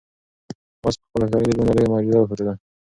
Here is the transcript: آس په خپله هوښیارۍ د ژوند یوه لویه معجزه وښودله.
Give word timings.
آس 0.87 0.95
په 0.99 1.05
خپله 1.07 1.25
هوښیارۍ 1.25 1.49
د 1.53 1.53
ژوند 1.55 1.59
یوه 1.69 1.75
لویه 1.77 1.91
معجزه 1.91 2.19
وښودله. 2.19 2.53